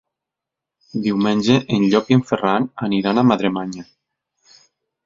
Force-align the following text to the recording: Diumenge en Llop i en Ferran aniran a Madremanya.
Diumenge 1.07 1.57
en 1.77 1.85
Llop 1.91 2.09
i 2.15 2.19
en 2.21 2.27
Ferran 2.33 2.67
aniran 2.89 3.21
a 3.21 3.27
Madremanya. 3.35 3.89